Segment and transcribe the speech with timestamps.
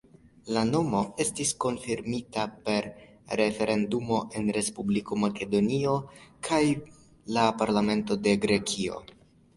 [0.53, 2.87] La nomo estas konfirmita per
[3.41, 5.95] referendumo en Respubliko Makedonio
[6.49, 6.63] kaj
[7.37, 8.99] la parlamento de Grekio.